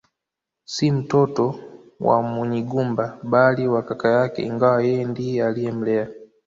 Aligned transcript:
Si 0.73 0.91
mtoto 0.91 1.59
wa 1.99 2.21
Munyigumba 2.21 3.19
bali 3.23 3.67
wa 3.67 3.81
kaka 3.87 4.07
yake 4.11 4.41
ingawa 4.43 4.83
yeye 4.83 5.03
ndiye 5.05 5.45
aliyemlea 5.45 6.07